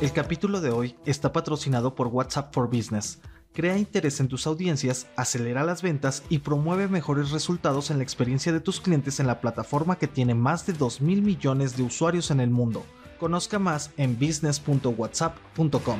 [0.00, 3.18] El capítulo de hoy está patrocinado por WhatsApp for Business.
[3.52, 8.52] Crea interés en tus audiencias, acelera las ventas y promueve mejores resultados en la experiencia
[8.52, 12.30] de tus clientes en la plataforma que tiene más de 2 mil millones de usuarios
[12.30, 12.86] en el mundo.
[13.18, 15.98] Conozca más en business.whatsapp.com.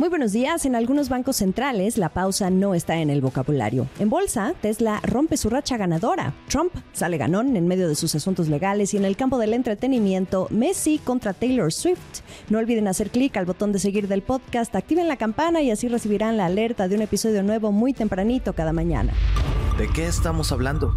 [0.00, 0.64] Muy buenos días.
[0.64, 3.86] En algunos bancos centrales la pausa no está en el vocabulario.
[3.98, 6.32] En bolsa, Tesla rompe su racha ganadora.
[6.48, 10.46] Trump sale ganón en medio de sus asuntos legales y en el campo del entretenimiento,
[10.48, 12.22] Messi contra Taylor Swift.
[12.48, 15.86] No olviden hacer clic al botón de seguir del podcast, activen la campana y así
[15.86, 19.12] recibirán la alerta de un episodio nuevo muy tempranito cada mañana.
[19.76, 20.94] ¿De qué estamos hablando?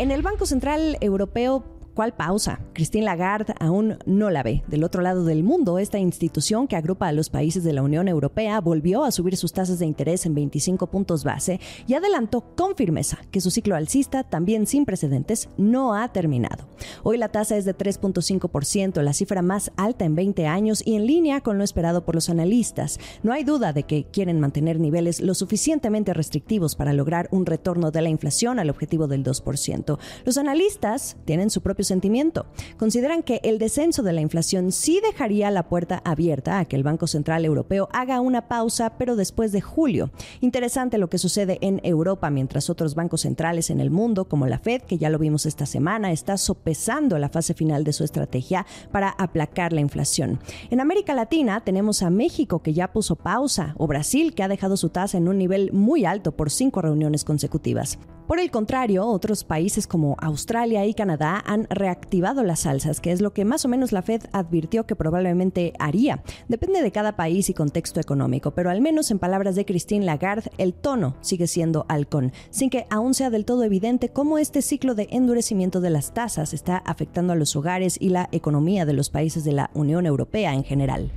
[0.00, 2.60] En el Banco Central Europeo ¿Cuál pausa?
[2.72, 4.62] Christine Lagarde aún no la ve.
[4.66, 8.08] Del otro lado del mundo, esta institución que agrupa a los países de la Unión
[8.08, 12.76] Europea volvió a subir sus tasas de interés en 25 puntos base y adelantó con
[12.76, 16.66] firmeza que su ciclo alcista, también sin precedentes, no ha terminado.
[17.02, 21.06] Hoy la tasa es de 3.5%, la cifra más alta en 20 años y en
[21.06, 23.00] línea con lo esperado por los analistas.
[23.22, 27.90] No hay duda de que quieren mantener niveles lo suficientemente restrictivos para lograr un retorno
[27.90, 29.98] de la inflación al objetivo del 2%.
[30.24, 32.46] Los analistas tienen su propio sentimiento.
[32.78, 36.82] Consideran que el descenso de la inflación sí dejaría la puerta abierta a que el
[36.82, 40.10] Banco Central Europeo haga una pausa, pero después de julio.
[40.40, 44.58] Interesante lo que sucede en Europa, mientras otros bancos centrales en el mundo, como la
[44.58, 48.66] Fed, que ya lo vimos esta semana, está sopesando la fase final de su estrategia
[48.90, 50.40] para aplacar la inflación.
[50.70, 54.76] En América Latina tenemos a México, que ya puso pausa, o Brasil, que ha dejado
[54.76, 57.98] su tasa en un nivel muy alto por cinco reuniones consecutivas.
[58.26, 63.20] Por el contrario, otros países como Australia y Canadá han reactivado las alzas, que es
[63.20, 66.22] lo que más o menos la Fed advirtió que probablemente haría.
[66.48, 70.50] Depende de cada país y contexto económico, pero al menos en palabras de Christine Lagarde,
[70.56, 74.94] el tono sigue siendo halcón, sin que aún sea del todo evidente cómo este ciclo
[74.94, 79.10] de endurecimiento de las tasas está afectando a los hogares y la economía de los
[79.10, 81.10] países de la Unión Europea en general.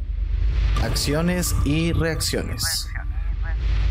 [0.82, 2.88] Acciones y reacciones.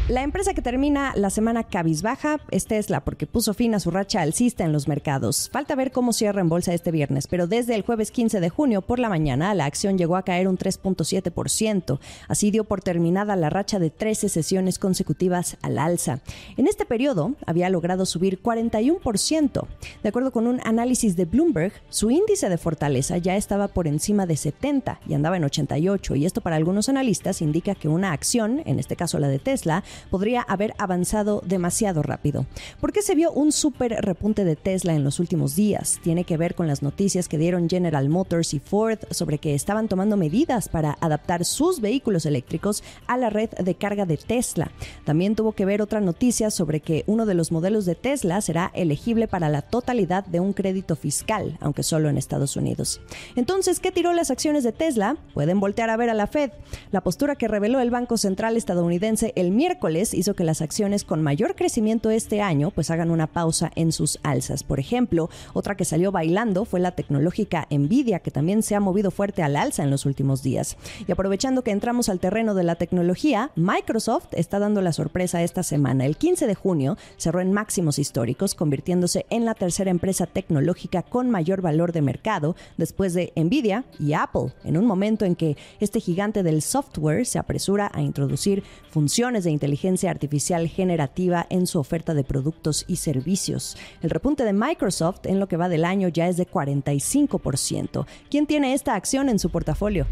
[0.06, 4.20] La empresa que termina la semana cabizbaja es Tesla porque puso fin a su racha
[4.20, 5.48] alcista en los mercados.
[5.50, 8.82] Falta ver cómo cierra en bolsa este viernes, pero desde el jueves 15 de junio
[8.82, 12.00] por la mañana la acción llegó a caer un 3.7%.
[12.28, 16.20] Así dio por terminada la racha de 13 sesiones consecutivas al alza.
[16.58, 19.66] En este periodo había logrado subir 41%.
[20.02, 24.26] De acuerdo con un análisis de Bloomberg, su índice de fortaleza ya estaba por encima
[24.26, 28.60] de 70 y andaba en 88 y esto para algunos analistas indica que una acción,
[28.66, 32.46] en este caso la de Tesla, podría haber avanzado demasiado rápido.
[32.80, 36.00] ¿Por qué se vio un súper repunte de Tesla en los últimos días?
[36.02, 39.88] Tiene que ver con las noticias que dieron General Motors y Ford sobre que estaban
[39.88, 44.70] tomando medidas para adaptar sus vehículos eléctricos a la red de carga de Tesla.
[45.04, 48.70] También tuvo que ver otra noticia sobre que uno de los modelos de Tesla será
[48.74, 53.00] elegible para la totalidad de un crédito fiscal, aunque solo en Estados Unidos.
[53.36, 55.16] Entonces, ¿qué tiró las acciones de Tesla?
[55.34, 56.50] Pueden voltear a ver a la Fed.
[56.90, 61.22] La postura que reveló el Banco Central estadounidense el miércoles hizo que las acciones con
[61.22, 64.62] mayor crecimiento este año pues hagan una pausa en sus alzas.
[64.62, 69.10] Por ejemplo, otra que salió bailando fue la tecnológica Nvidia, que también se ha movido
[69.10, 70.78] fuerte al alza en los últimos días.
[71.06, 75.62] Y aprovechando que entramos al terreno de la tecnología, Microsoft está dando la sorpresa esta
[75.62, 76.06] semana.
[76.06, 81.28] El 15 de junio cerró en máximos históricos, convirtiéndose en la tercera empresa tecnológica con
[81.28, 86.00] mayor valor de mercado después de Nvidia y Apple, en un momento en que este
[86.00, 91.80] gigante del software se apresura a introducir funciones de inteligencia inteligencia artificial generativa en su
[91.80, 93.76] oferta de productos y servicios.
[94.02, 98.06] El repunte de Microsoft en lo que va del año ya es de 45%.
[98.30, 100.06] ¿Quién tiene esta acción en su portafolio?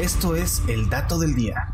[0.00, 1.69] Esto es el dato del día.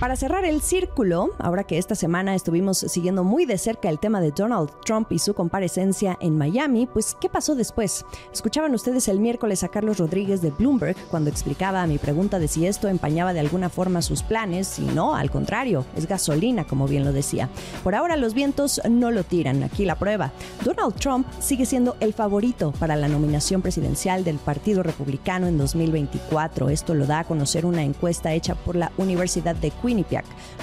[0.00, 4.22] Para cerrar el círculo, ahora que esta semana estuvimos siguiendo muy de cerca el tema
[4.22, 8.06] de Donald Trump y su comparecencia en Miami, pues ¿qué pasó después?
[8.32, 12.48] Escuchaban ustedes el miércoles a Carlos Rodríguez de Bloomberg cuando explicaba a mi pregunta de
[12.48, 16.88] si esto empañaba de alguna forma sus planes y no, al contrario, es gasolina, como
[16.88, 17.50] bien lo decía.
[17.84, 20.32] Por ahora los vientos no lo tiran, aquí la prueba.
[20.64, 26.70] Donald Trump sigue siendo el favorito para la nominación presidencial del Partido Republicano en 2024.
[26.70, 29.89] Esto lo da a conocer una encuesta hecha por la Universidad de Queens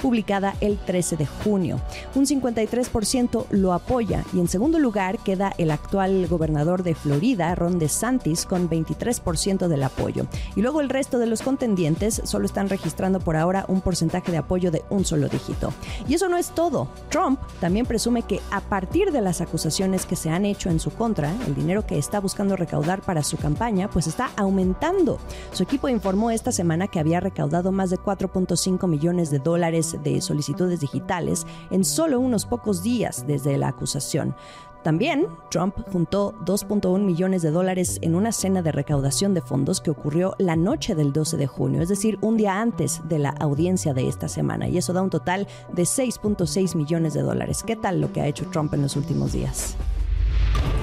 [0.02, 1.80] publicada el 13 de junio.
[2.14, 7.78] Un 53% lo apoya y en segundo lugar queda el actual gobernador de Florida, Ron
[7.78, 10.26] DeSantis, con 23% del apoyo.
[10.56, 14.38] Y luego el resto de los contendientes solo están registrando por ahora un porcentaje de
[14.38, 15.72] apoyo de un solo dígito.
[16.08, 16.88] Y eso no es todo.
[17.10, 20.90] Trump también presume que a partir de las acusaciones que se han hecho en su
[20.90, 25.18] contra, el dinero que está buscando recaudar para su campaña pues está aumentando.
[25.52, 30.20] Su equipo informó esta semana que había recaudado más de 4.5 millones de dólares de
[30.20, 34.34] solicitudes digitales en solo unos pocos días desde la acusación.
[34.82, 39.90] También, Trump juntó 2.1 millones de dólares en una cena de recaudación de fondos que
[39.90, 43.92] ocurrió la noche del 12 de junio, es decir, un día antes de la audiencia
[43.92, 47.64] de esta semana, y eso da un total de 6.6 millones de dólares.
[47.66, 49.76] ¿Qué tal lo que ha hecho Trump en los últimos días?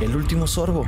[0.01, 0.83] El último sorbo.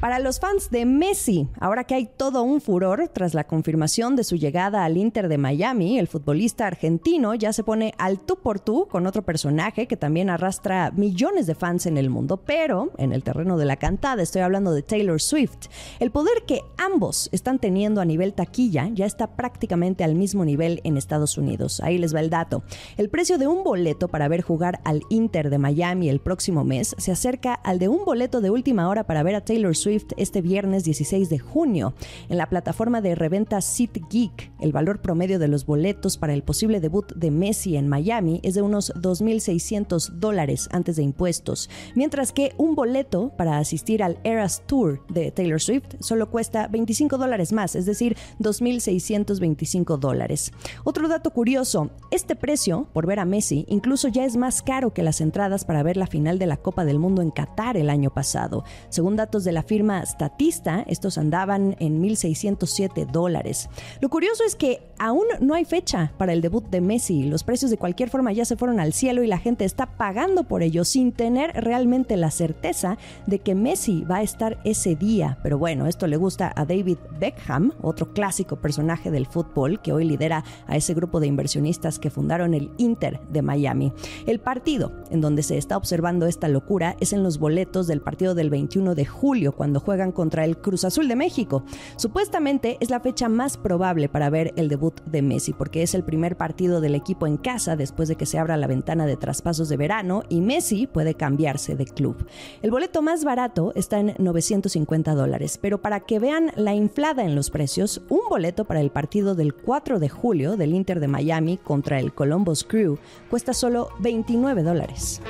[0.00, 4.24] Para los fans de Messi, ahora que hay todo un furor tras la confirmación de
[4.24, 8.60] su llegada al Inter de Miami, el futbolista argentino ya se pone al tú por
[8.60, 13.14] tú con otro personaje que también arrastra millones de fans en el mundo, pero en
[13.14, 15.68] el terreno de la cantada estoy hablando de Taylor Swift.
[15.98, 20.82] El poder que ambos están teniendo a nivel taquilla ya está prácticamente al mismo nivel
[20.84, 21.80] en Estados Unidos.
[21.80, 22.62] Ahí les va el dato.
[22.98, 26.94] El precio de un boleto para ver jugar al Inter de Miami el próximo mes
[26.98, 29.85] se acerca al de un boleto de última hora para ver a Taylor Swift
[30.16, 31.94] este viernes 16 de junio.
[32.28, 36.80] En la plataforma de reventa SeatGeek, el valor promedio de los boletos para el posible
[36.80, 42.52] debut de Messi en Miami es de unos 2.600 dólares antes de impuestos, mientras que
[42.56, 47.76] un boleto para asistir al Eras Tour de Taylor Swift solo cuesta 25 dólares más,
[47.76, 50.52] es decir, 2.625 dólares.
[50.84, 55.02] Otro dato curioso, este precio por ver a Messi incluso ya es más caro que
[55.02, 58.10] las entradas para ver la final de la Copa del Mundo en Qatar el año
[58.10, 58.64] pasado.
[58.88, 63.68] Según datos de la firma Statista, estos andaban en 1.607 dólares.
[64.00, 67.24] Lo curioso es que aún no hay fecha para el debut de Messi.
[67.24, 70.44] Los precios de cualquier forma ya se fueron al cielo y la gente está pagando
[70.44, 75.38] por ello sin tener realmente la certeza de que Messi va a estar ese día.
[75.42, 80.04] Pero bueno, esto le gusta a David Beckham, otro clásico personaje del fútbol que hoy
[80.04, 83.92] lidera a ese grupo de inversionistas que fundaron el Inter de Miami.
[84.26, 88.34] El partido en donde se está observando esta locura es en los boletos del partido
[88.34, 91.64] del 21 de julio, cuando juegan contra el Cruz Azul de México.
[91.96, 96.04] Supuestamente es la fecha más probable para ver el debut de Messi, porque es el
[96.04, 99.68] primer partido del equipo en casa después de que se abra la ventana de traspasos
[99.68, 102.28] de verano y Messi puede cambiarse de club.
[102.62, 107.34] El boleto más barato está en 950 dólares, pero para que vean la inflada en
[107.34, 111.56] los precios, un boleto para el partido del 4 de julio del Inter de Miami
[111.56, 112.98] contra el Columbus Crew
[113.28, 115.20] cuesta solo 29 dólares.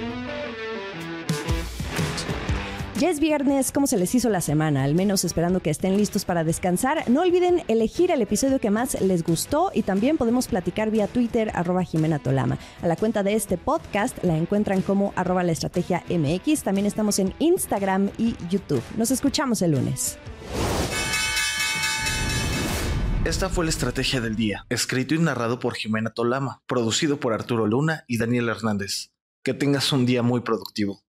[2.98, 4.82] Ya es viernes, ¿cómo se les hizo la semana?
[4.82, 7.04] Al menos esperando que estén listos para descansar.
[7.10, 11.50] No olviden elegir el episodio que más les gustó y también podemos platicar vía Twitter,
[11.52, 12.56] arroba Jimena Tolama.
[12.81, 16.62] A la cuenta de este podcast la encuentran como arroba la estrategia MX.
[16.62, 18.82] También estamos en Instagram y YouTube.
[18.96, 20.16] Nos escuchamos el lunes.
[23.26, 27.66] Esta fue la estrategia del día, escrito y narrado por Jimena Tolama, producido por Arturo
[27.66, 29.10] Luna y Daniel Hernández.
[29.44, 31.06] Que tengas un día muy productivo.